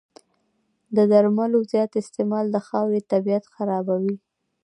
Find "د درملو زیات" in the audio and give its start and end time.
0.95-1.91